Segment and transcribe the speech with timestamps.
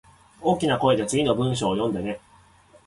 [0.41, 2.19] 大きな声で次の文章を読んでね